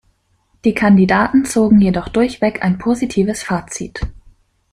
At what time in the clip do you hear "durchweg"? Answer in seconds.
2.07-2.63